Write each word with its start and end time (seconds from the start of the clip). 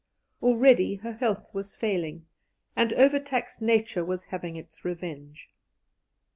Already 0.41 0.95
her 0.95 1.13
health 1.13 1.45
was 1.53 1.75
failing, 1.77 2.25
and 2.75 2.91
overtaxed 2.93 3.61
nature 3.61 4.03
was 4.03 4.23
having 4.23 4.55
its 4.55 4.83
revenge. 4.83 5.51